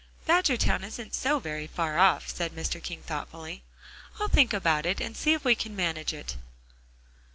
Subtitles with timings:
[0.27, 2.81] "Badgertown isn't so very far off," said Mr.
[2.81, 3.61] King thoughtfully,
[4.19, 6.37] "I'll think about it and see if we can manage it."